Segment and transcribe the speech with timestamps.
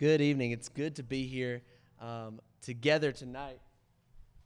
[0.00, 0.52] Good evening.
[0.52, 1.60] It's good to be here
[2.00, 3.60] um, together tonight.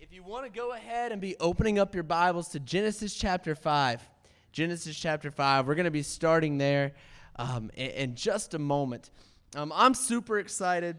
[0.00, 3.54] If you want to go ahead and be opening up your Bibles to Genesis chapter
[3.54, 4.02] 5,
[4.50, 6.94] Genesis chapter 5, we're going to be starting there
[7.36, 9.12] um, in, in, just a moment.
[9.54, 10.98] Um, I'm super excited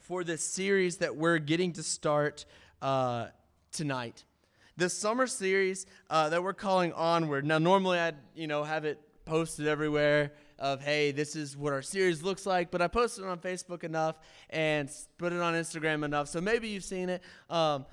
[0.00, 2.46] for this series that we're getting to start
[2.80, 3.26] uh,
[3.70, 4.24] tonight.
[4.78, 7.44] This summer series uh, that we're calling Onward.
[7.44, 11.82] Now, normally I'd you know have it posted everywhere of hey this is what our
[11.82, 14.18] series looks like but i posted it on facebook enough
[14.50, 17.22] and put it on instagram enough so maybe you've seen it.
[17.50, 17.86] Um,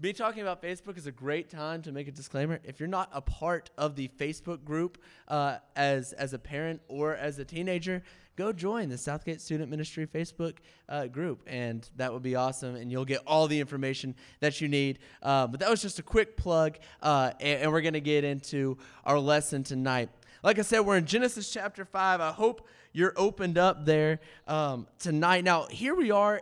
[0.00, 2.60] me talking about facebook is a great time to make a disclaimer.
[2.62, 7.16] If you're not a part of the facebook group uh, as as a parent or
[7.16, 8.02] as a teenager
[8.36, 12.92] go join the southgate student ministry facebook uh, group and that would be awesome and
[12.92, 15.00] you'll get all the information that you need.
[15.22, 18.78] Uh, but that was just a quick plug uh, and, and we're to get into
[19.04, 20.08] our lesson tonight
[20.42, 22.20] like I said, we're in Genesis chapter 5.
[22.20, 25.44] I hope you're opened up there um, tonight.
[25.44, 26.40] Now, here we are,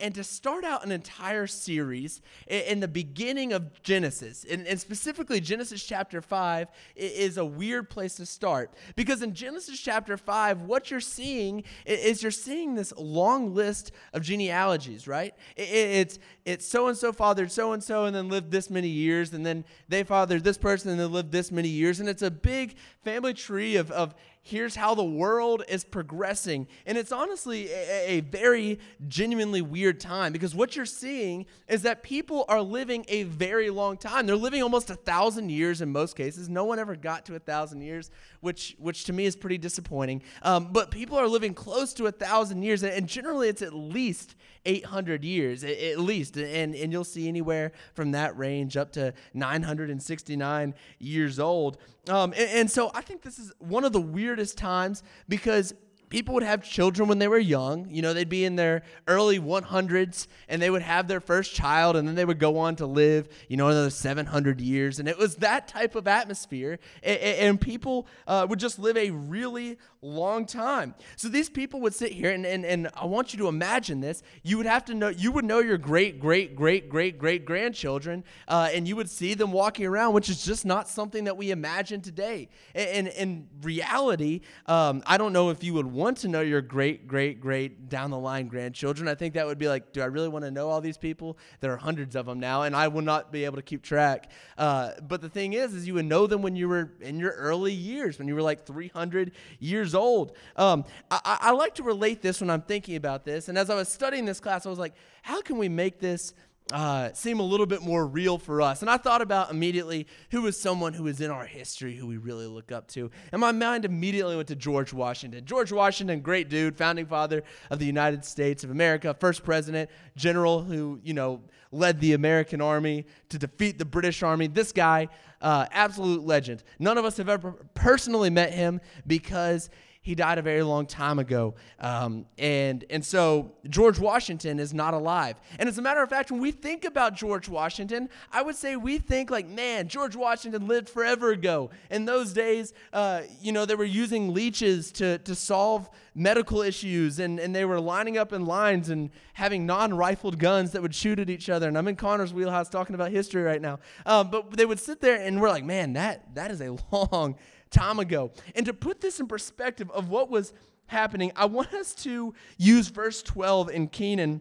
[0.00, 5.84] and to start out an entire series in the beginning of Genesis, and specifically Genesis
[5.84, 8.72] chapter 5, is a weird place to start.
[8.96, 14.22] Because in Genesis chapter 5, what you're seeing is you're seeing this long list of
[14.22, 15.34] genealogies, right?
[15.56, 19.32] It's it's so and so fathered so and so and then lived this many years,
[19.32, 22.00] and then they fathered this person and then lived this many years.
[22.00, 24.14] And it's a big family tree of, of
[24.44, 26.68] here's how the world is progressing.
[26.84, 28.78] And it's honestly a, a, very
[29.08, 33.96] genuinely weird time because what you're seeing is that people are living a very long
[33.96, 34.26] time.
[34.26, 36.50] They're living almost a thousand years in most cases.
[36.50, 40.22] No one ever got to a thousand years, which, which to me is pretty disappointing.
[40.42, 44.34] Um, but people are living close to a thousand years, and generally it's at least
[44.66, 46.36] 800 years, at least.
[46.36, 51.78] And, and you'll see anywhere from that range up to 969 years old.
[52.08, 54.00] Um, and, and so I think this is one of the
[54.34, 55.74] weirdest times because
[56.08, 57.88] people would have children when they were young.
[57.88, 61.94] You know, they'd be in their early 100s and they would have their first child
[61.94, 64.98] and then they would go on to live, you know, another 700 years.
[64.98, 66.80] And it was that type of atmosphere.
[67.04, 70.94] And, people uh, would just live a really long time.
[71.16, 74.22] So these people would sit here and, and, and I want you to imagine this.
[74.42, 78.24] You would have to know, you would know your great, great, great, great, great grandchildren
[78.48, 81.50] uh, and you would see them walking around, which is just not something that we
[81.50, 82.48] imagine today.
[82.74, 87.06] And in reality, um, I don't know if you would want to know your great,
[87.06, 89.08] great, great down the line grandchildren.
[89.08, 91.38] I think that would be like, do I really want to know all these people?
[91.60, 94.30] There are hundreds of them now, and I will not be able to keep track.
[94.58, 97.32] Uh, but the thing is, is you would know them when you were in your
[97.32, 100.32] early years, when you were like 300 years old.
[100.56, 103.48] Um, I, I like to relate this when I'm thinking about this.
[103.48, 106.34] And as I was studying this class, I was like, how can we make this
[106.72, 108.80] uh, seem a little bit more real for us.
[108.80, 112.16] And I thought about immediately who is someone who is in our history who we
[112.16, 113.10] really look up to.
[113.32, 115.44] And my mind immediately went to George Washington.
[115.44, 120.62] George Washington, great dude, founding father of the United States of America, first president, general
[120.62, 124.46] who, you know, led the American army to defeat the British army.
[124.46, 125.08] This guy,
[125.42, 126.62] uh, absolute legend.
[126.78, 129.68] None of us have ever personally met him because
[130.04, 131.54] he died a very long time ago.
[131.80, 135.40] Um, and, and so George Washington is not alive.
[135.58, 138.76] And as a matter of fact, when we think about George Washington, I would say
[138.76, 141.70] we think like, man, George Washington lived forever ago.
[141.90, 147.18] In those days, uh, you know, they were using leeches to, to solve medical issues
[147.18, 151.18] and, and they were lining up in lines and having non-rifled guns that would shoot
[151.18, 151.66] at each other.
[151.66, 153.78] And I'm in Connor's wheelhouse talking about history right now.
[154.04, 157.36] Um, but they would sit there and we're like, man, that, that is a long
[157.74, 158.30] time ago.
[158.54, 160.52] And to put this in perspective of what was
[160.86, 164.40] happening, I want us to use verse 12 in Kenan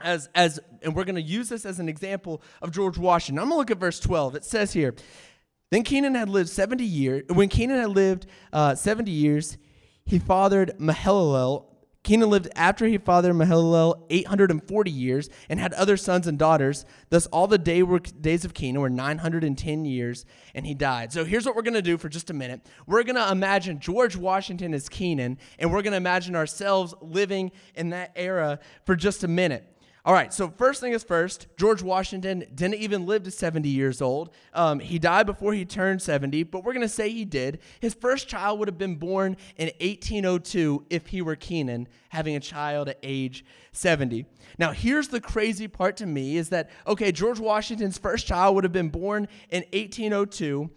[0.00, 3.42] as as and we're going to use this as an example of George Washington.
[3.42, 4.36] I'm going to look at verse 12.
[4.36, 4.94] It says here,
[5.70, 7.24] then Kenan had lived 70 years.
[7.28, 9.58] When Kenan had lived uh, 70 years,
[10.04, 11.64] he fathered Mahalalel
[12.08, 16.86] Kenan lived after he fathered Mahalalel 840 years and had other sons and daughters.
[17.10, 20.24] Thus, all the day were, days of Kenan were 910 years,
[20.54, 21.12] and he died.
[21.12, 22.66] So, here's what we're going to do for just a minute.
[22.86, 27.52] We're going to imagine George Washington as Kenan, and we're going to imagine ourselves living
[27.74, 29.70] in that era for just a minute.
[30.08, 34.00] All right, so first thing is first, George Washington didn't even live to 70 years
[34.00, 34.30] old.
[34.54, 37.58] Um, he died before he turned 70, but we're going to say he did.
[37.80, 42.40] His first child would have been born in 1802 if he were Kenan, having a
[42.40, 44.24] child at age 70.
[44.58, 48.64] Now, here's the crazy part to me is that, okay, George Washington's first child would
[48.64, 50.70] have been born in 1802.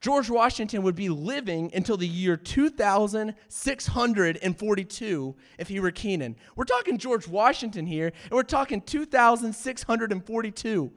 [0.00, 6.36] George Washington would be living until the year 2642 if he were Kenan.
[6.56, 10.92] We're talking George Washington here, and we're talking 2642.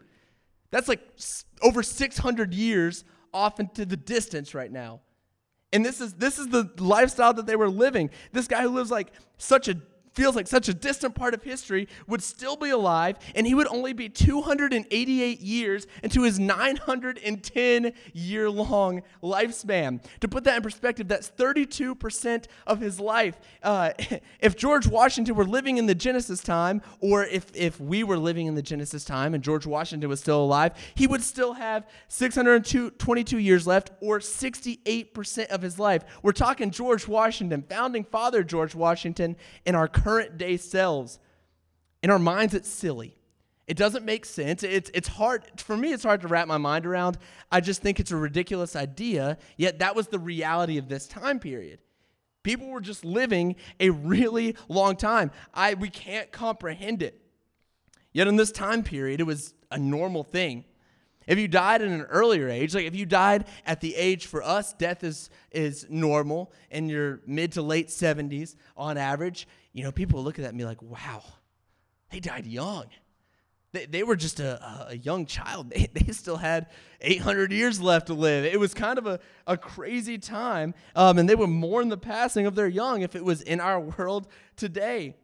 [0.72, 1.02] That's like
[1.62, 3.04] over 600 years
[3.34, 5.02] off into the distance right now.
[5.74, 8.10] And this is this is the lifestyle that they were living.
[8.32, 9.76] This guy who lives like such a
[10.14, 13.68] feels like such a distant part of history would still be alive, and he would
[13.68, 20.04] only be 288 years into his 910 year long lifespan.
[20.22, 23.40] To put that in perspective, that's 32% of his life.
[23.62, 23.92] Uh,
[24.40, 28.48] if George Washington were living in the Genesis time, or if, if we were living
[28.48, 33.38] in the Genesis time and George Washington was still alive, he would still have 622
[33.40, 36.04] years left, or 68% of his life.
[36.22, 40.03] We're talking George Washington, founding father George Washington, in our current
[40.38, 41.20] day selves.
[42.02, 43.16] In our minds, it's silly.
[43.66, 44.62] It doesn't make sense.
[44.62, 47.18] It's, it's hard, for me, it's hard to wrap my mind around.
[47.52, 51.40] I just think it's a ridiculous idea, yet that was the reality of this time
[51.40, 51.80] period.
[52.44, 55.32] People were just living a really long time.
[55.54, 57.22] I, we can't comprehend it.
[58.12, 60.66] Yet in this time period, it was a normal thing.
[61.28, 64.44] If you died at an earlier age, like if you died at the age for
[64.44, 69.92] us, death is, is normal in your mid to late 70s on average, you know,
[69.92, 71.24] people look at me like, wow,
[72.12, 72.86] they died young.
[73.72, 75.74] They, they were just a, a young child.
[75.76, 76.68] They, they still had
[77.02, 78.46] 800 years left to live.
[78.46, 82.46] It was kind of a, a crazy time, um, and they would mourn the passing
[82.46, 85.16] of their young if it was in our world today.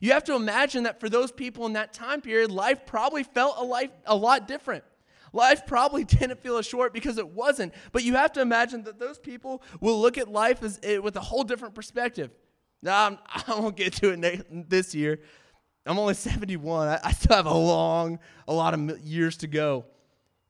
[0.00, 3.56] You have to imagine that for those people in that time period, life probably felt
[3.58, 4.84] a, life, a lot different.
[5.32, 7.74] Life probably didn't feel as short because it wasn't.
[7.92, 11.16] But you have to imagine that those people will look at life as, eh, with
[11.16, 12.30] a whole different perspective.
[12.82, 15.20] Now, I won't get to it this year.
[15.84, 16.88] I'm only 71.
[16.88, 19.86] I, I still have a long, a lot of years to go.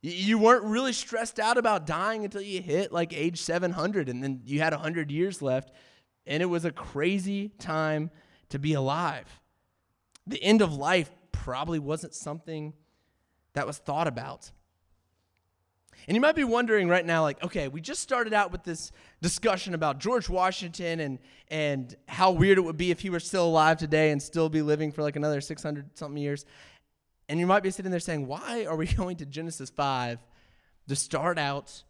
[0.01, 4.41] You weren't really stressed out about dying until you hit like age 700, and then
[4.43, 5.71] you had 100 years left.
[6.27, 8.11] And it was a crazy time
[8.49, 9.27] to be alive.
[10.27, 12.73] The end of life probably wasn't something
[13.53, 14.51] that was thought about.
[16.07, 18.91] And you might be wondering right now, like, okay, we just started out with this
[19.21, 21.19] discussion about George Washington and
[21.49, 24.61] and how weird it would be if he were still alive today and still be
[24.61, 26.45] living for like another 600 something years.
[27.29, 30.19] And you might be sitting there saying, why are we going to Genesis 5
[30.89, 31.83] to start out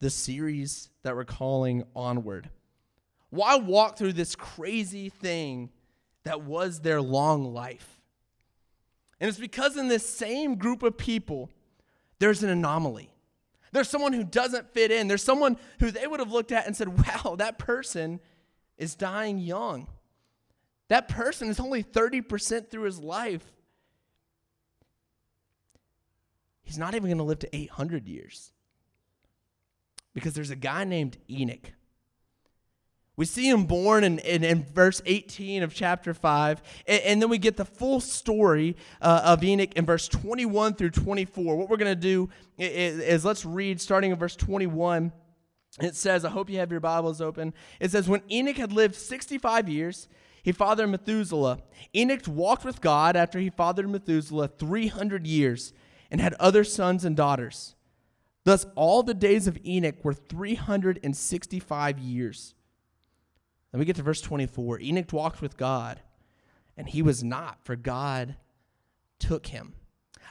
[0.00, 2.50] the series that we're calling Onward?
[3.30, 5.70] Why walk through this crazy thing
[6.24, 8.00] that was their long life?
[9.20, 11.50] And it's because in this same group of people,
[12.18, 13.10] there's an anomaly.
[13.72, 15.08] There's someone who doesn't fit in.
[15.08, 18.20] There's someone who they would have looked at and said, wow, that person
[18.76, 19.88] is dying young.
[20.88, 23.44] That person is only 30% through his life.
[26.62, 28.52] He's not even going to live to 800 years.
[30.14, 31.72] Because there's a guy named Enoch
[33.18, 37.28] we see him born in, in, in, verse 18 of chapter 5, and, and then
[37.28, 41.56] we get the full story uh, of Enoch in verse 21 through 24.
[41.56, 45.10] What we're going to do is, is let's read starting in verse 21.
[45.80, 47.54] It says, I hope you have your Bibles open.
[47.80, 50.06] It says, When Enoch had lived 65 years,
[50.44, 51.58] he fathered Methuselah.
[51.96, 55.72] Enoch walked with God after he fathered Methuselah 300 years
[56.08, 57.74] and had other sons and daughters.
[58.44, 62.54] Thus, all the days of Enoch were 365 years.
[63.72, 64.80] Then we get to verse 24.
[64.80, 66.00] Enoch walked with God,
[66.76, 68.36] and he was not, for God
[69.18, 69.74] took him.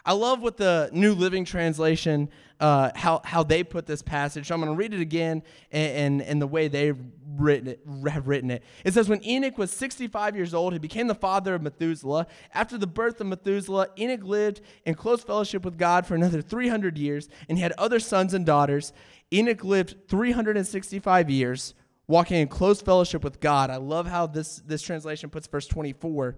[0.07, 2.29] I love what the New Living Translation,
[2.61, 4.47] uh, how, how they put this passage.
[4.47, 6.97] So I'm going to read it again and, and, and the way they've
[7.35, 8.63] written it, have written it.
[8.85, 12.25] It says, When Enoch was 65 years old, he became the father of Methuselah.
[12.53, 16.97] After the birth of Methuselah, Enoch lived in close fellowship with God for another 300
[16.97, 18.93] years, and he had other sons and daughters.
[19.33, 21.73] Enoch lived 365 years
[22.07, 23.69] walking in close fellowship with God.
[23.69, 26.37] I love how this, this translation puts verse 24.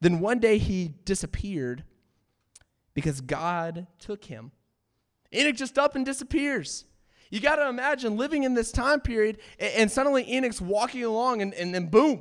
[0.00, 1.84] Then one day he disappeared
[2.94, 4.52] because God took him.
[5.34, 6.84] Enoch just up and disappears.
[7.30, 11.42] You got to imagine living in this time period, and, and suddenly Enoch's walking along,
[11.42, 12.20] and, and then boom,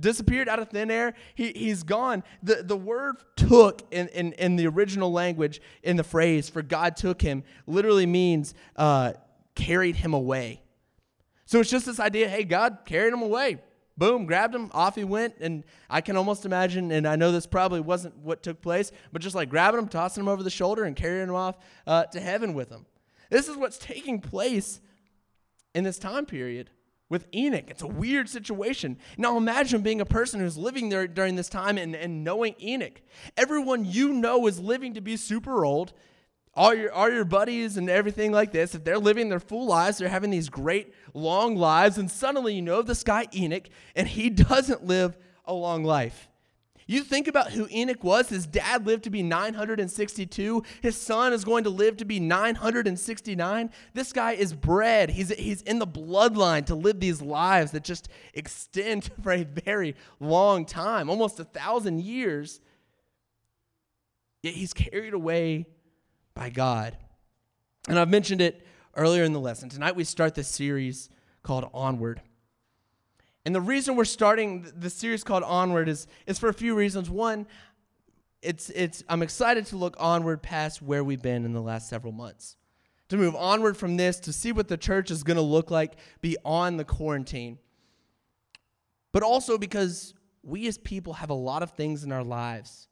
[0.00, 1.14] disappeared out of thin air.
[1.34, 2.22] He, he's gone.
[2.42, 6.96] The, the word took in, in, in the original language, in the phrase for God
[6.96, 9.14] took him, literally means uh,
[9.54, 10.62] carried him away.
[11.52, 13.58] So it's just this idea hey, God carried him away.
[13.98, 15.34] Boom, grabbed him, off he went.
[15.38, 19.20] And I can almost imagine, and I know this probably wasn't what took place, but
[19.20, 22.20] just like grabbing him, tossing him over the shoulder, and carrying him off uh, to
[22.20, 22.86] heaven with him.
[23.28, 24.80] This is what's taking place
[25.74, 26.70] in this time period
[27.10, 27.66] with Enoch.
[27.68, 28.96] It's a weird situation.
[29.18, 33.02] Now imagine being a person who's living there during this time and, and knowing Enoch.
[33.36, 35.92] Everyone you know is living to be super old,
[36.54, 39.98] all your all your buddies and everything like this, if they're living their full lives,
[39.98, 44.30] they're having these great long lives, and suddenly you know this guy Enoch, and he
[44.30, 46.28] doesn't live a long life.
[46.86, 48.28] You think about who Enoch was.
[48.28, 50.62] His dad lived to be 962.
[50.82, 53.70] His son is going to live to be 969.
[53.94, 55.10] This guy is bred.
[55.10, 59.94] He's, he's in the bloodline to live these lives that just extend for a very
[60.20, 62.60] long time, almost a thousand years.
[64.42, 65.66] Yet he's carried away
[66.34, 66.96] by God.
[67.88, 69.68] And I've mentioned it earlier in the lesson.
[69.68, 71.08] Tonight we start this series
[71.42, 72.20] called Onward.
[73.44, 77.10] And the reason we're starting the series called Onward is, is for a few reasons.
[77.10, 77.46] One,
[78.40, 82.12] it's, it's, I'm excited to look onward past where we've been in the last several
[82.12, 82.56] months.
[83.08, 85.94] To move onward from this, to see what the church is going to look like
[86.20, 87.58] beyond the quarantine.
[89.12, 92.88] But also because we as people have a lot of things in our lives,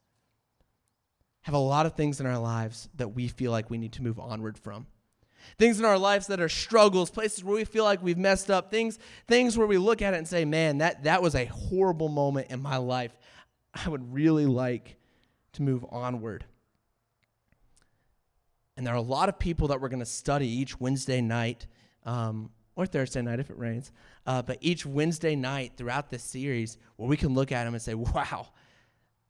[1.42, 4.02] have a lot of things in our lives that we feel like we need to
[4.02, 4.86] move onward from
[5.58, 8.70] things in our lives that are struggles, places where we feel like we've messed up,
[8.70, 12.08] things, things where we look at it and say, man, that, that was a horrible
[12.08, 13.16] moment in my life.
[13.74, 14.96] I would really like
[15.54, 16.44] to move onward.
[18.76, 21.66] And there are a lot of people that we're going to study each Wednesday night,
[22.04, 23.92] um, or Thursday night if it rains,
[24.26, 27.82] uh, but each Wednesday night throughout this series where we can look at them and
[27.82, 28.48] say, wow,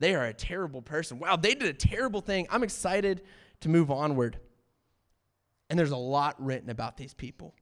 [0.00, 1.19] they are a terrible person.
[1.19, 2.49] Wow, they did a terrible thing.
[2.50, 3.23] I'm excited
[3.61, 4.38] to move onward.
[5.69, 7.54] And there's a lot written about these people.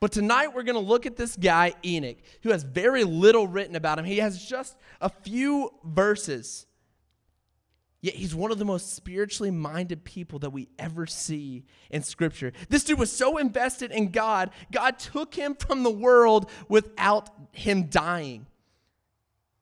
[0.00, 3.76] But tonight we're going to look at this guy, Enoch, who has very little written
[3.76, 4.04] about him.
[4.04, 6.66] He has just a few verses.
[8.00, 12.52] Yet he's one of the most spiritually minded people that we ever see in Scripture.
[12.70, 17.84] This dude was so invested in God, God took him from the world without him
[17.84, 18.46] dying.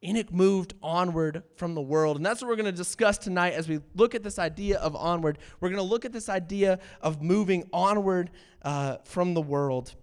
[0.03, 2.17] Enoch moved onward from the world.
[2.17, 4.95] And that's what we're going to discuss tonight as we look at this idea of
[4.95, 5.39] onward.
[5.61, 8.31] We're going to look at this idea of moving onward
[8.63, 9.95] uh, from the world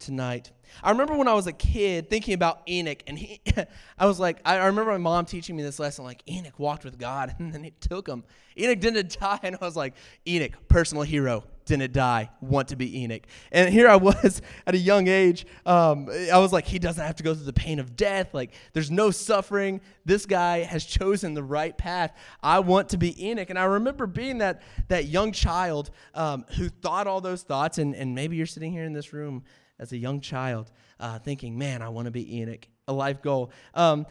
[0.00, 0.50] tonight.
[0.82, 3.40] I remember when I was a kid thinking about Enoch, and he,
[3.98, 6.98] I was like, I remember my mom teaching me this lesson, like Enoch walked with
[6.98, 8.24] God, and then he took him.
[8.58, 9.94] Enoch didn't die, and I was like,
[10.26, 13.22] Enoch, personal hero didn't die, want to be Enoch.
[13.52, 15.46] And here I was at a young age.
[15.64, 18.34] Um, I was like, he doesn't have to go through the pain of death.
[18.34, 19.80] Like, there's no suffering.
[20.04, 22.12] This guy has chosen the right path.
[22.42, 23.50] I want to be Enoch.
[23.50, 27.78] And I remember being that, that young child um, who thought all those thoughts.
[27.78, 29.44] And, and maybe you're sitting here in this room
[29.80, 30.70] as a young child
[31.00, 33.50] uh, thinking, man, I want to be Enoch, a life goal.
[33.74, 34.06] Um,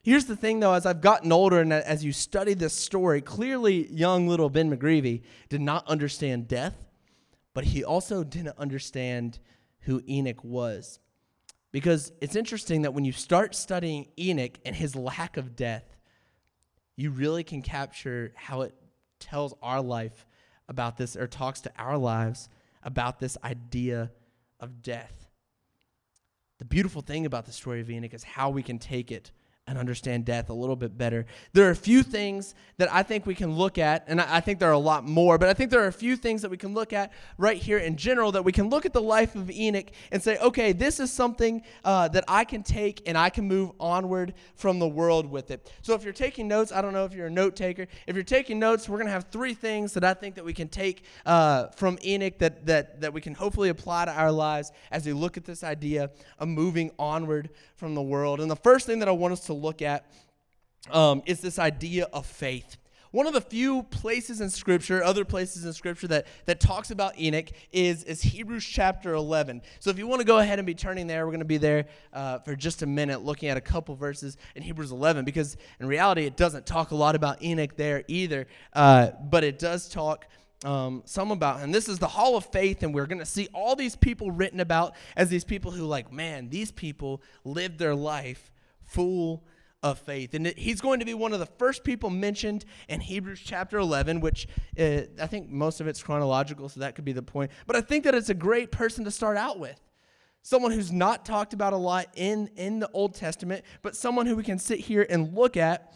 [0.00, 3.92] Here's the thing, though, as I've gotten older and as you study this story, clearly
[3.92, 6.88] young little Ben McGreevy did not understand death
[7.58, 9.40] but he also didn't understand
[9.80, 11.00] who Enoch was.
[11.72, 15.96] Because it's interesting that when you start studying Enoch and his lack of death,
[16.94, 18.76] you really can capture how it
[19.18, 20.24] tells our life
[20.68, 22.48] about this or talks to our lives
[22.84, 24.12] about this idea
[24.60, 25.28] of death.
[26.58, 29.30] The beautiful thing about the story of Enoch is how we can take it
[29.68, 31.26] and understand death a little bit better.
[31.52, 34.58] There are a few things that I think we can look at, and I think
[34.58, 36.56] there are a lot more, but I think there are a few things that we
[36.56, 39.50] can look at right here in general that we can look at the life of
[39.50, 43.46] Enoch and say, okay, this is something uh, that I can take and I can
[43.46, 45.70] move onward from the world with it.
[45.82, 47.86] So if you're taking notes, I don't know if you're a note taker.
[48.06, 50.54] If you're taking notes, we're going to have three things that I think that we
[50.54, 54.72] can take uh, from Enoch that, that, that we can hopefully apply to our lives
[54.90, 58.40] as we look at this idea of moving onward from the world.
[58.40, 60.06] And the first thing that I want us to look at
[60.90, 62.76] um, is this idea of faith.
[63.10, 67.18] One of the few places in Scripture, other places in Scripture that, that talks about
[67.18, 69.62] Enoch is, is Hebrews chapter 11.
[69.80, 71.56] So if you want to go ahead and be turning there, we're going to be
[71.56, 75.56] there uh, for just a minute looking at a couple verses in Hebrews 11 because
[75.80, 79.88] in reality it doesn't talk a lot about Enoch there either, uh, but it does
[79.88, 80.26] talk
[80.64, 83.48] um, some about and This is the Hall of Faith, and we're going to see
[83.54, 87.94] all these people written about as these people who, like, man, these people lived their
[87.94, 88.50] life
[88.88, 89.44] full
[89.82, 90.34] of faith.
[90.34, 94.20] And he's going to be one of the first people mentioned in Hebrews chapter 11,
[94.20, 97.50] which uh, I think most of it's chronological, so that could be the point.
[97.66, 99.80] But I think that it's a great person to start out with.
[100.42, 104.36] Someone who's not talked about a lot in, in the Old Testament, but someone who
[104.36, 105.94] we can sit here and look at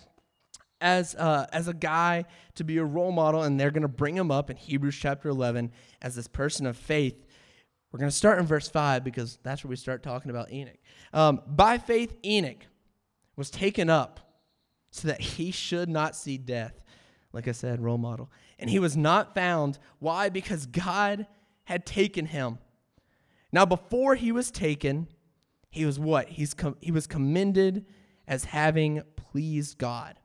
[0.81, 2.25] as, uh, as a guy
[2.57, 5.29] to be a role model, and they're going to bring him up in Hebrews chapter
[5.29, 5.73] 11
[6.03, 7.25] as this person of faith.
[7.91, 10.79] We're going to start in verse 5 because that's where we start talking about Enoch.
[11.13, 12.67] Um, By faith, Enoch
[13.37, 14.21] was taken up
[14.91, 16.83] so that he should not see death.
[17.33, 18.31] Like I said, role model.
[18.59, 19.79] And he was not found.
[19.99, 20.29] Why?
[20.29, 21.27] Because God
[21.65, 22.59] had taken him.
[23.53, 25.09] Now, before he was taken,
[25.71, 26.29] he was what?
[26.29, 27.87] He's com- he was commended
[28.27, 30.19] as having pleased God.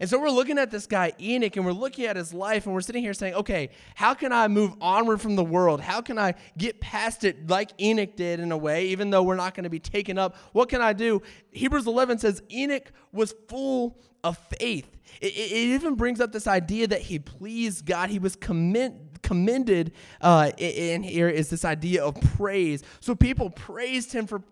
[0.00, 2.74] And so we're looking at this guy, Enoch, and we're looking at his life, and
[2.74, 5.80] we're sitting here saying, okay, how can I move onward from the world?
[5.80, 9.36] How can I get past it like Enoch did in a way, even though we're
[9.36, 10.36] not going to be taken up?
[10.52, 11.22] What can I do?
[11.50, 14.88] Hebrews 11 says Enoch was full of faith.
[15.20, 18.10] It, it, even brings up this idea that he pleased God.
[18.10, 22.82] He was commend, commended, uh, in here is this idea of praise.
[23.00, 24.42] So people praised him for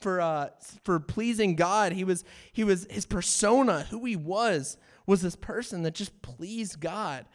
[0.00, 0.48] for uh,
[0.84, 1.92] for pleasing God.
[1.92, 4.76] He was he was his persona, who he was,
[5.06, 7.26] was this person that just pleased God.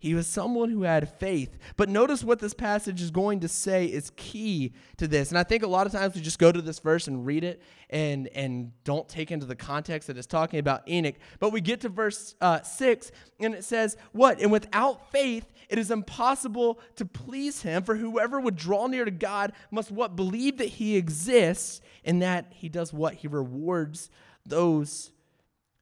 [0.00, 1.58] He was someone who had faith.
[1.76, 5.28] But notice what this passage is going to say is key to this.
[5.28, 7.44] And I think a lot of times we just go to this verse and read
[7.44, 11.16] it and, and don't take into the context that it's talking about Enoch.
[11.38, 14.40] But we get to verse uh, 6 and it says, What?
[14.40, 17.82] And without faith, it is impossible to please him.
[17.82, 20.16] For whoever would draw near to God must what?
[20.16, 23.16] Believe that he exists and that he does what?
[23.16, 24.08] He rewards
[24.46, 25.12] those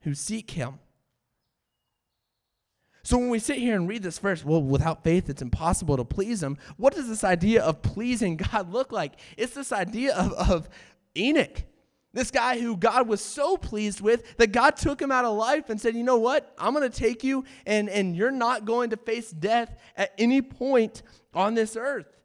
[0.01, 0.81] who seek him.
[3.09, 6.05] So when we sit here and read this verse, well, without faith, it's impossible to
[6.05, 6.59] please him.
[6.77, 9.15] What does this idea of pleasing God look like?
[9.39, 10.69] It's this idea of, of
[11.17, 11.63] Enoch,
[12.13, 15.71] this guy who God was so pleased with that God took him out of life
[15.71, 16.55] and said, you know what?
[16.59, 20.43] I'm going to take you and, and you're not going to face death at any
[20.43, 22.18] point on this earth.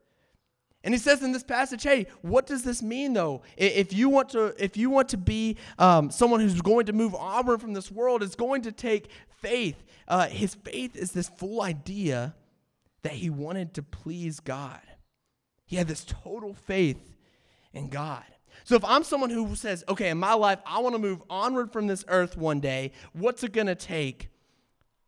[0.83, 3.41] And he says in this passage, hey, what does this mean though?
[3.55, 7.15] If you want to, if you want to be um, someone who's going to move
[7.15, 9.09] onward from this world, it's going to take
[9.41, 9.81] faith.
[10.07, 12.35] Uh, his faith is this full idea
[13.03, 14.81] that he wanted to please God.
[15.65, 17.15] He had this total faith
[17.73, 18.23] in God.
[18.65, 21.71] So if I'm someone who says, okay, in my life, I want to move onward
[21.71, 24.29] from this earth one day, what's it going to take?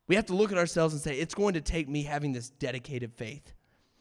[0.07, 2.49] We have to look at ourselves and say, it's going to take me having this
[2.49, 3.54] dedicated faith.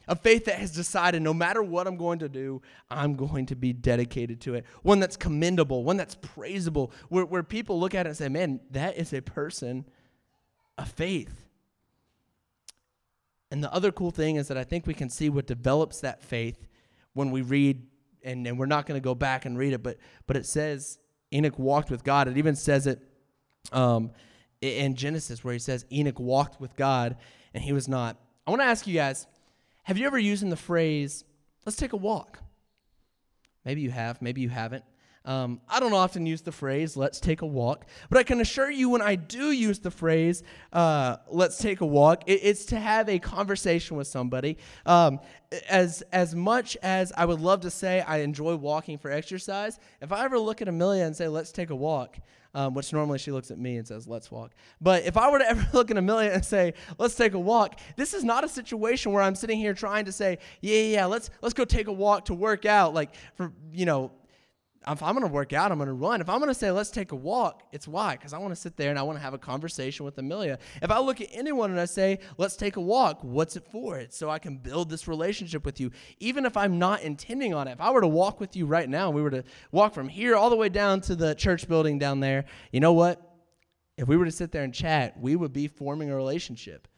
[0.06, 3.56] A faith that has decided no matter what I'm going to do, I'm going to
[3.56, 4.64] be dedicated to it.
[4.82, 8.60] One that's commendable, one that's praisable, where, where people look at it and say, man,
[8.70, 9.86] that is a person
[10.76, 11.46] of faith.
[13.50, 16.22] And the other cool thing is that I think we can see what develops that
[16.22, 16.66] faith
[17.12, 17.86] when we read,
[18.22, 19.96] and, and we're not going to go back and read it, but,
[20.26, 20.98] but it says
[21.32, 22.28] Enoch walked with God.
[22.28, 23.00] It even says it
[23.72, 24.10] um,
[24.60, 27.16] in Genesis where he says Enoch walked with God
[27.54, 28.16] and he was not.
[28.46, 29.26] I want to ask you guys
[29.84, 31.24] have you ever used the phrase,
[31.64, 32.40] let's take a walk?
[33.64, 34.84] Maybe you have, maybe you haven't.
[35.26, 38.70] Um, I don't often use the phrase, let's take a walk, but I can assure
[38.70, 42.78] you when I do use the phrase, uh, let's take a walk, it, it's to
[42.78, 44.58] have a conversation with somebody.
[44.84, 45.20] Um,
[45.70, 50.12] as, as much as I would love to say I enjoy walking for exercise, if
[50.12, 52.18] I ever look at Amelia and say, let's take a walk,
[52.54, 54.52] um, which normally she looks at me and says, let's walk.
[54.78, 57.80] But if I were to ever look at Amelia and say, let's take a walk,
[57.96, 61.04] this is not a situation where I'm sitting here trying to say, yeah, yeah, yeah
[61.06, 62.92] let's, let's go take a walk to work out.
[62.92, 64.12] Like, for, you know,
[64.86, 66.20] if I'm going to work out, I'm going to run.
[66.20, 68.16] If I'm going to say, let's take a walk, it's why?
[68.16, 70.58] Because I want to sit there and I want to have a conversation with Amelia.
[70.82, 73.98] If I look at anyone and I say, let's take a walk, what's it for?
[73.98, 77.66] It's so I can build this relationship with you, even if I'm not intending on
[77.66, 77.72] it.
[77.72, 80.36] If I were to walk with you right now, we were to walk from here
[80.36, 83.20] all the way down to the church building down there, you know what?
[83.96, 86.88] If we were to sit there and chat, we would be forming a relationship.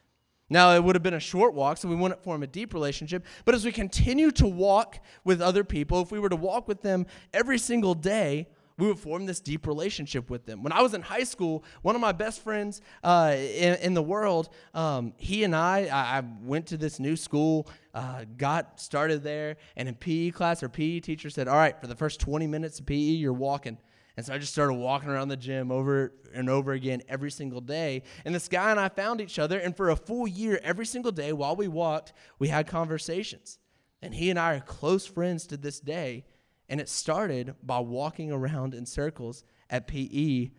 [0.49, 3.25] Now, it would have been a short walk, so we wouldn't form a deep relationship.
[3.45, 6.83] But as we continue to walk with other people, if we were to walk with
[6.83, 8.47] them every single day,
[8.79, 10.63] we would form this deep relationship with them.
[10.63, 14.03] When I was in high school, one of my best friends uh, in, in, the
[14.03, 19.57] world, um, he and I, I, went to this new school, uh, got started there,
[19.77, 22.79] and in PE class, our PE teacher said, All right, for the first 20 minutes
[22.79, 23.79] of PE, you're walking.
[24.17, 27.61] And so I just started walking around the gym over and over again every single
[27.61, 28.03] day.
[28.25, 31.13] And this guy and I found each other, and for a full year, every single
[31.13, 33.59] day while we walked, we had conversations.
[34.01, 36.25] And he and I are close friends to this day.
[36.69, 40.51] And it started by walking around in circles at PE,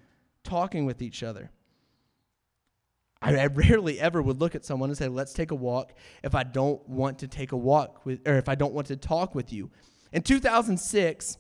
[0.44, 1.52] talking with each other.
[3.22, 5.94] I, rarely ever would look at someone and say, let's take a walk
[6.24, 8.96] if I don't want to take a walk with, or if I don't want to
[8.96, 9.72] talk with you.
[10.12, 11.38] In 2006,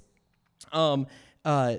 [0.71, 1.07] um,
[1.45, 1.77] uh,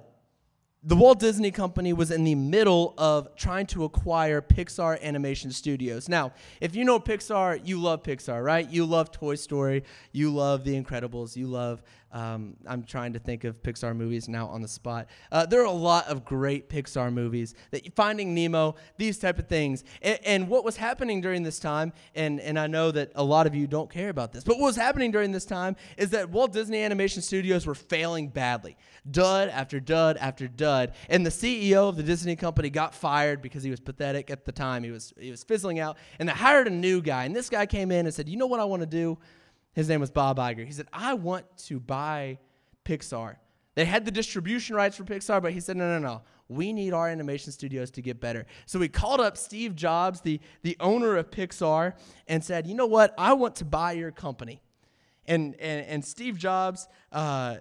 [0.88, 6.08] the Walt Disney Company was in the middle of trying to acquire Pixar Animation Studios.
[6.08, 8.66] Now, if you know Pixar, you love Pixar, right?
[8.66, 13.44] You love Toy Story, you love The Incredibles, you love um, I'm trying to think
[13.44, 15.08] of Pixar movies now on the spot.
[15.30, 17.54] Uh, there are a lot of great Pixar movies.
[17.70, 19.84] That Finding Nemo, these type of things.
[20.00, 23.46] And, and, what was happening during this time, and, and I know that a lot
[23.46, 26.30] of you don't care about this, but what was happening during this time is that
[26.30, 28.78] Walt Disney Animation Studios were failing badly.
[29.10, 30.92] Dud after dud after dud.
[31.10, 34.52] And the CEO of the Disney company got fired because he was pathetic at the
[34.52, 34.82] time.
[34.82, 35.98] He was, he was fizzling out.
[36.18, 37.24] And they hired a new guy.
[37.24, 39.18] And this guy came in and said, You know what I want to do?
[39.78, 40.66] His name was Bob Iger.
[40.66, 42.40] He said, I want to buy
[42.84, 43.36] Pixar.
[43.76, 46.22] They had the distribution rights for Pixar, but he said, no, no, no.
[46.48, 48.44] We need our animation studios to get better.
[48.66, 51.92] So he called up Steve Jobs, the, the owner of Pixar,
[52.26, 53.14] and said, you know what?
[53.16, 54.62] I want to buy your company.
[55.28, 57.58] And, and, and Steve Jobs uh,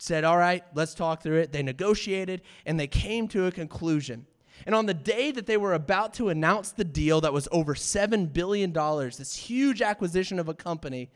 [0.00, 1.52] said, all right, let's talk through it.
[1.52, 4.26] They negotiated, and they came to a conclusion.
[4.66, 7.74] And on the day that they were about to announce the deal that was over
[7.74, 11.10] $7 billion, this huge acquisition of a company,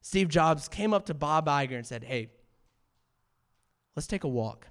[0.00, 2.30] Steve Jobs came up to Bob Iger and said, hey,
[3.94, 4.66] let's take a walk.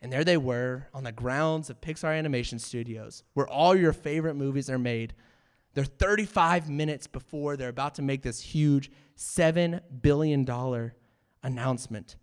[0.00, 4.34] And there they were on the grounds of Pixar Animation Studios, where all your favorite
[4.34, 5.14] movies are made.
[5.72, 10.46] They're 35 minutes before they're about to make this huge $7 billion
[11.42, 12.16] announcement.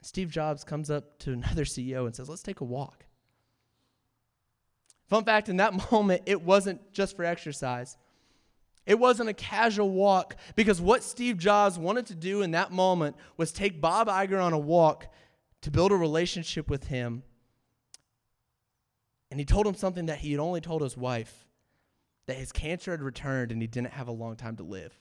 [0.00, 3.06] Steve Jobs comes up to another CEO and says, Let's take a walk.
[5.12, 7.98] Fun fact in that moment, it wasn't just for exercise.
[8.86, 13.16] It wasn't a casual walk because what Steve Jobs wanted to do in that moment
[13.36, 15.06] was take Bob Iger on a walk
[15.60, 17.24] to build a relationship with him.
[19.30, 21.46] And he told him something that he had only told his wife
[22.24, 24.98] that his cancer had returned and he didn't have a long time to live.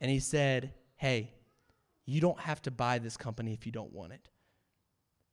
[0.00, 1.32] And he said, Hey,
[2.06, 4.28] you don't have to buy this company if you don't want it.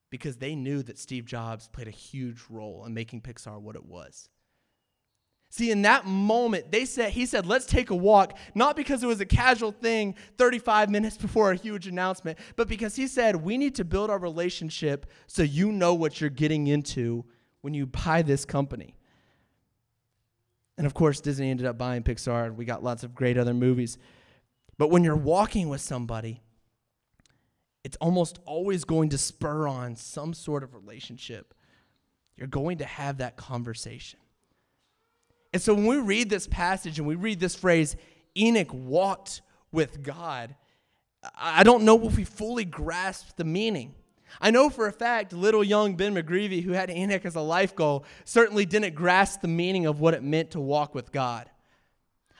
[0.09, 3.85] Because they knew that Steve Jobs played a huge role in making Pixar what it
[3.85, 4.29] was.
[5.49, 9.07] See, in that moment, they said, he said, let's take a walk, not because it
[9.07, 13.57] was a casual thing 35 minutes before a huge announcement, but because he said, we
[13.57, 17.25] need to build our relationship so you know what you're getting into
[17.61, 18.97] when you buy this company.
[20.77, 22.45] And of course, Disney ended up buying Pixar.
[22.45, 23.97] And we got lots of great other movies.
[24.77, 26.41] But when you're walking with somebody,
[27.87, 31.53] it's almost always going to spur on some sort of relationship.
[32.35, 34.19] You're going to have that conversation.
[35.53, 37.95] And so when we read this passage and we read this phrase,
[38.37, 40.53] Enoch walked with God,
[41.33, 43.95] I don't know if we fully grasp the meaning.
[44.41, 47.73] I know for a fact little young Ben McGreevy, who had Enoch as a life
[47.73, 51.49] goal, certainly didn't grasp the meaning of what it meant to walk with God.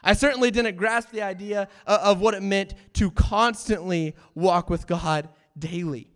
[0.04, 5.30] I certainly didn't grasp the idea of what it meant to constantly walk with God
[5.58, 6.10] daily.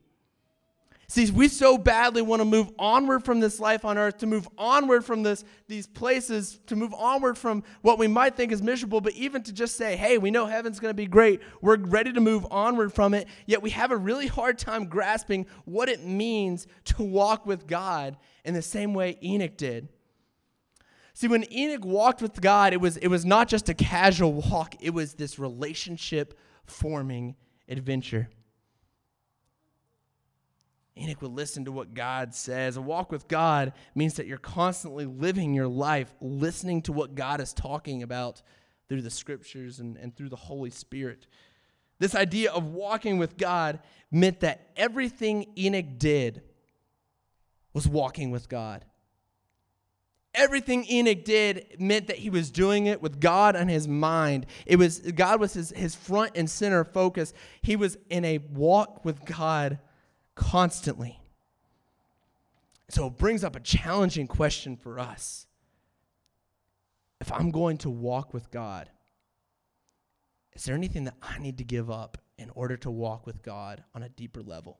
[1.11, 4.47] See, we so badly want to move onward from this life on earth, to move
[4.57, 9.01] onward from this, these places, to move onward from what we might think is miserable,
[9.01, 11.41] but even to just say, hey, we know heaven's going to be great.
[11.59, 13.27] We're ready to move onward from it.
[13.45, 18.15] Yet we have a really hard time grasping what it means to walk with God
[18.45, 19.89] in the same way Enoch did.
[21.13, 24.75] See, when Enoch walked with God, it was, it was not just a casual walk,
[24.79, 27.35] it was this relationship forming
[27.67, 28.29] adventure.
[30.97, 32.75] Enoch would listen to what God says.
[32.75, 37.39] A walk with God means that you're constantly living your life, listening to what God
[37.39, 38.41] is talking about
[38.89, 41.27] through the scriptures and, and through the Holy Spirit.
[41.99, 43.79] This idea of walking with God
[44.11, 46.41] meant that everything Enoch did
[47.73, 48.83] was walking with God.
[50.33, 54.45] Everything Enoch did meant that he was doing it with God on his mind.
[54.65, 57.33] It was God was his, his front and center focus.
[57.61, 59.79] He was in a walk with God
[60.35, 61.19] constantly.
[62.89, 65.47] So it brings up a challenging question for us.
[67.21, 68.89] If I'm going to walk with God,
[70.53, 73.83] is there anything that I need to give up in order to walk with God
[73.93, 74.79] on a deeper level?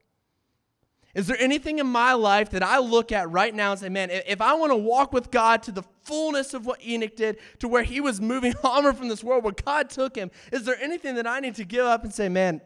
[1.13, 4.09] Is there anything in my life that I look at right now and say, man,
[4.11, 7.67] if I want to walk with God to the fullness of what Enoch did, to
[7.67, 11.15] where he was moving onward from this world, where God took him, is there anything
[11.15, 12.61] that I need to give up and say, man,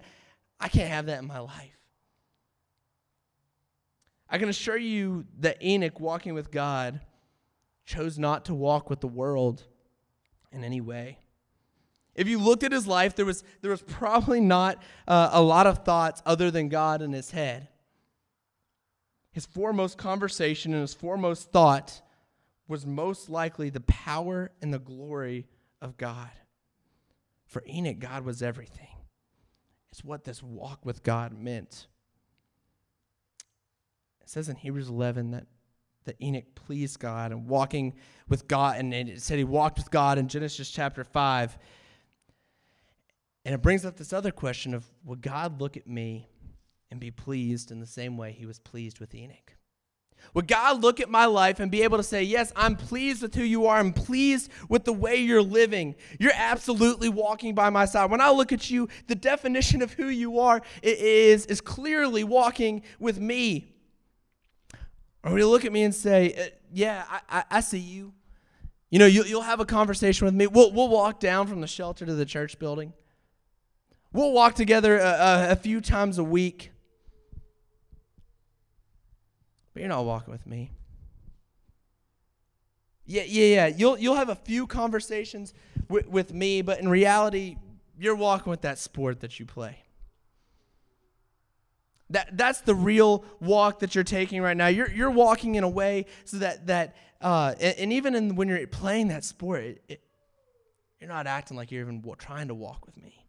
[0.60, 1.75] I can't have that in my life?
[4.30, 7.00] I can assure you that Enoch, walking with God,
[7.86, 9.64] chose not to walk with the world
[10.52, 11.20] in any way.
[12.16, 15.68] If you looked at his life, there was, there was probably not uh, a lot
[15.68, 17.68] of thoughts other than God in his head.
[19.32, 22.02] His foremost conversation and his foremost thought
[22.68, 25.46] was most likely the power and the glory
[25.82, 26.32] of God.
[27.46, 28.88] For Enoch, God was everything.
[29.92, 31.88] It's what this walk with God meant.
[34.26, 35.46] It says in Hebrews 11 that,
[36.06, 37.94] that Enoch pleased God and walking
[38.28, 41.58] with God, and it said he walked with God in Genesis chapter 5.
[43.46, 46.28] And it brings up this other question of would God look at me
[46.90, 49.56] and be pleased in the same way he was pleased with Enoch?
[50.34, 53.36] Would God look at my life and be able to say, Yes, I'm pleased with
[53.36, 53.78] who you are.
[53.78, 55.94] I'm pleased with the way you're living.
[56.18, 58.10] You're absolutely walking by my side.
[58.10, 62.82] When I look at you, the definition of who you are is, is clearly walking
[63.00, 63.75] with me.
[65.26, 68.14] Or you look at me and say, uh, Yeah, I, I, I see you?
[68.92, 70.48] You know, you, you'll have a conversation with me.
[70.48, 72.94] We'll, we'll walk down from the shelter to the church building.
[74.14, 76.72] We'll walk together a, a, a few times a week.
[79.74, 80.72] But you're not walking with me.
[83.06, 83.68] Yeah, yeah, yeah.
[83.68, 85.54] You'll you'll have a few conversations
[85.90, 87.58] with me, but in reality,
[88.00, 89.85] you're walking with that sport that you play.
[92.12, 94.68] That that's the real walk that you're taking right now.
[94.68, 98.48] You're you're walking in a way so that that uh, and, and even in, when
[98.48, 100.02] you're playing that sport, it, it,
[101.00, 103.26] you're not acting like you're even trying to walk with me.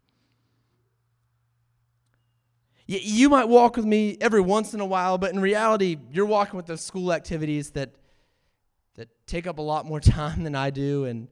[2.87, 6.27] You, you might walk with me every once in a while, but in reality, you're
[6.27, 7.91] walking with those school activities that
[8.95, 11.29] that take up a lot more time than I do, and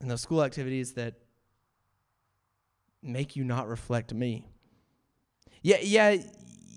[0.00, 1.14] and those school activities that
[3.02, 4.46] make you not reflect me.
[5.62, 6.16] Yeah, yeah,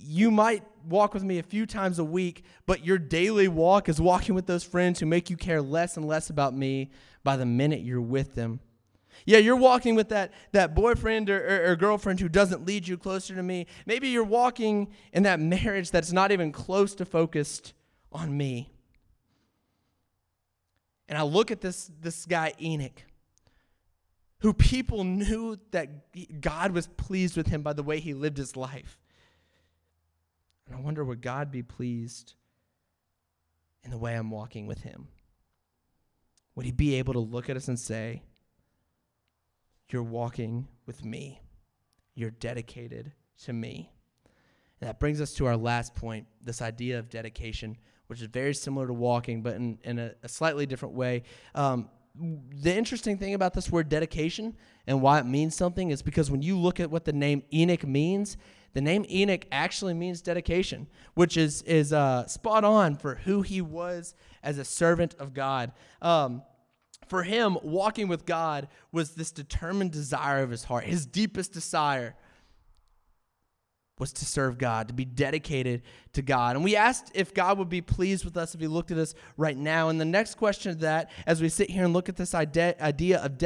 [0.01, 4.01] you might walk with me a few times a week, but your daily walk is
[4.01, 6.91] walking with those friends who make you care less and less about me
[7.23, 8.59] by the minute you're with them.
[9.25, 12.97] Yeah, you're walking with that, that boyfriend or, or, or, girlfriend who doesn't lead you
[12.97, 13.67] closer to me.
[13.85, 17.73] Maybe you're walking in that marriage that's not even close to focused
[18.11, 18.73] on me.
[21.07, 23.03] And I look at this, this guy, Enoch,
[24.43, 28.57] who people knew that God was pleased with him by the way he lived his
[28.57, 28.99] life.
[30.67, 32.33] And I wonder, would God be pleased
[33.83, 35.07] in the way I'm walking with him?
[36.55, 38.21] Would he be able to look at us and say,
[39.89, 41.41] You're walking with me,
[42.13, 43.13] you're dedicated
[43.45, 43.93] to me?
[44.81, 47.77] And that brings us to our last point this idea of dedication
[48.07, 51.23] which is very similar to walking, but in, in a, a slightly different way.
[51.55, 56.29] Um, the interesting thing about this word dedication and why it means something is because
[56.29, 58.37] when you look at what the name Enoch means,
[58.73, 63.61] the name Enoch actually means dedication, which is is uh, spot on for who he
[63.61, 65.71] was as a servant of God.
[66.01, 66.43] Um,
[67.07, 72.15] for him, walking with God was this determined desire of his heart, his deepest desire
[73.99, 76.55] was to serve God, to be dedicated to God.
[76.55, 79.13] And we asked if God would be pleased with us if He looked at us
[79.37, 79.89] right now.
[79.89, 82.75] And the next question of that, as we sit here and look at this idea,
[82.79, 83.37] of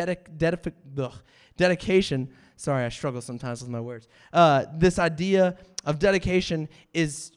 [1.57, 4.07] dedication, sorry, I struggle sometimes with my words.
[4.31, 7.31] Uh, this idea of dedication is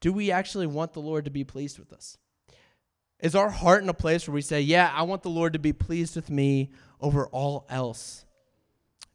[0.00, 2.18] do we actually want the Lord to be pleased with us?
[3.20, 5.58] Is our heart in a place where we say, Yeah, I want the Lord to
[5.58, 8.24] be pleased with me over all else?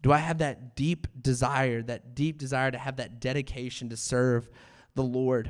[0.04, 4.50] Do I have that deep desire, that deep desire to have that dedication to serve
[4.96, 5.50] the Lord,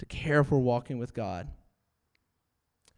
[0.00, 1.48] to care if we're walking with God?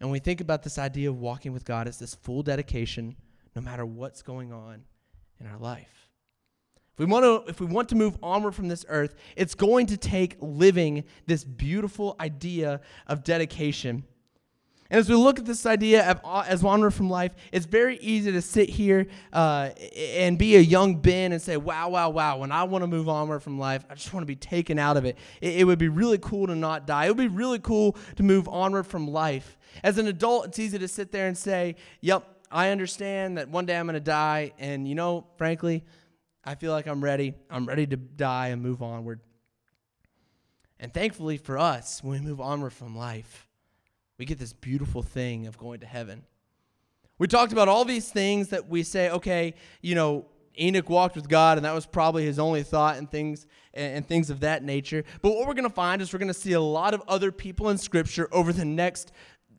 [0.00, 3.14] And when we think about this idea of walking with God, it's this full dedication
[3.54, 4.82] no matter what's going on
[5.38, 6.08] in our life.
[6.94, 9.86] If we want to if we want to move onward from this earth, it's going
[9.86, 14.04] to take living this beautiful idea of dedication
[14.90, 17.96] and as we look at this idea of, uh, as onward from life, it's very
[17.98, 22.36] easy to sit here uh, and be a young Ben and say, wow, wow, wow,
[22.36, 24.98] when I want to move onward from life, I just want to be taken out
[24.98, 25.16] of it.
[25.40, 25.60] it.
[25.60, 27.06] It would be really cool to not die.
[27.06, 29.56] It would be really cool to move onward from life.
[29.82, 33.64] As an adult, it's easy to sit there and say, yep, I understand that one
[33.64, 34.52] day I'm going to die.
[34.58, 35.82] And, you know, frankly,
[36.44, 37.32] I feel like I'm ready.
[37.48, 39.20] I'm ready to die and move onward.
[40.78, 43.48] And thankfully for us, when we move onward from life,
[44.18, 46.24] we get this beautiful thing of going to heaven.
[47.18, 50.26] We talked about all these things that we say, okay, you know,
[50.58, 54.30] Enoch walked with God, and that was probably his only thought and things and, things
[54.30, 55.04] of that nature.
[55.20, 57.32] But what we're going to find is we're going to see a lot of other
[57.32, 59.12] people in Scripture over the next.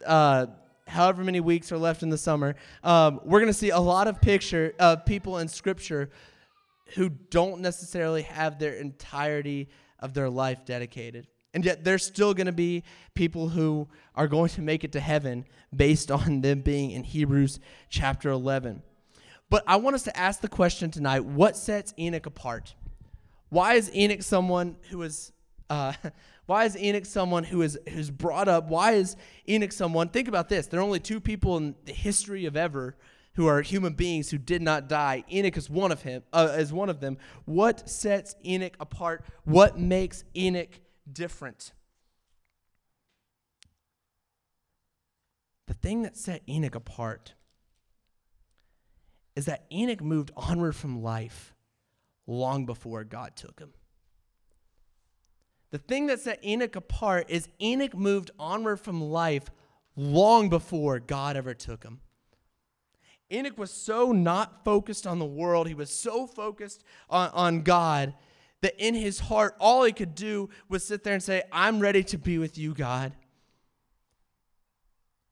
[0.06, 0.48] Uh,
[0.88, 4.08] however many weeks are left in the summer, um, we're going to see a lot
[4.08, 6.10] of picture of people in Scripture
[6.96, 9.68] who don't necessarily have their entirety
[10.00, 11.28] of their life dedicated.
[11.56, 15.00] And yet, there's still going to be people who are going to make it to
[15.00, 18.84] heaven based on them being in Hebrews chapter 11.
[19.50, 22.76] But I want us to ask the question tonight what sets Enoch apart?
[23.48, 25.32] Why is Enoch someone who is.
[25.70, 25.94] Uh,
[26.46, 28.68] why is Enoch someone who is who's brought up?
[28.68, 29.16] Why is
[29.48, 30.10] Enoch someone?
[30.10, 30.68] Think about this.
[30.68, 32.98] There are only two people in the history of ever
[33.36, 35.24] who are human beings who did not die.
[35.32, 36.24] Enoch is one of him.
[36.34, 37.18] Uh, is one of them.
[37.46, 39.24] What sets Enoch apart?
[39.46, 40.80] What makes Enoch
[41.12, 41.72] different.
[45.68, 47.34] The thing that set Enoch apart
[49.36, 51.54] is that Enoch moved onward from life
[52.28, 53.74] long before God took him.
[55.72, 59.50] The thing that set Enoch apart is Enoch moved onward from life
[59.96, 62.00] long before God ever took him.
[63.32, 68.14] Enoch was so not focused on the world, he was so focused on, on God
[68.66, 72.04] that in his heart, all he could do was sit there and say, I'm ready
[72.06, 73.14] to be with you, God.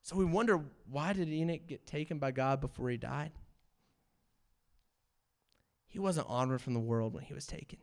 [0.04, 3.32] So we wonder why did Enoch get taken by God before he died?
[5.94, 7.78] he wasn't onward from the world when he was taken.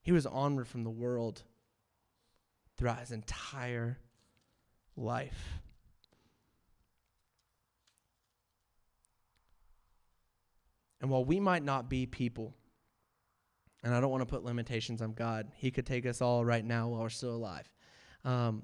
[0.00, 1.42] He was onward from the world
[2.76, 3.98] throughout his entire
[4.96, 5.58] life.
[11.00, 12.54] And while we might not be people,
[13.82, 16.64] and I don't want to put limitations on God, He could take us all right
[16.64, 17.70] now while we're still alive.
[18.24, 18.62] Um,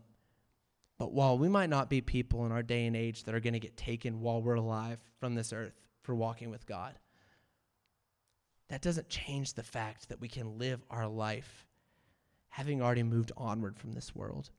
[0.99, 3.55] but while we might not be people in our day and age that are going
[3.55, 6.99] to get taken while we're alive from this earth for walking with God,
[8.69, 11.67] that doesn't change the fact that we can live our life
[12.49, 14.51] having already moved onward from this world.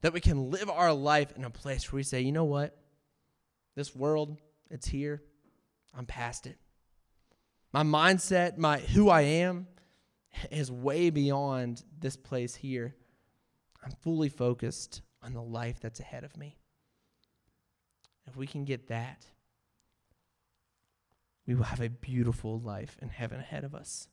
[0.00, 2.76] That we can live our life in a place where we say, you know what?
[3.76, 4.36] This world,
[4.70, 5.22] it's here.
[5.96, 6.58] I'm past it.
[7.72, 9.68] My mindset, my who I am
[10.50, 12.94] is way beyond this place here.
[13.84, 16.56] I'm fully focused on the life that's ahead of me.
[18.26, 19.26] If we can get that,
[21.46, 24.08] we will have a beautiful life in heaven ahead of us.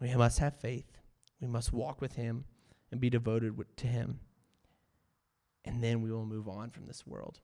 [0.00, 0.98] We must have faith.
[1.40, 2.44] We must walk with Him
[2.90, 4.20] and be devoted to Him.
[5.64, 7.40] And then we will move on from this world.